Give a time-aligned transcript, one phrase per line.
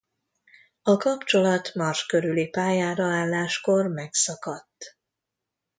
[0.81, 4.97] A kapcsolat Mars körüli pályára álláskor megszakadt.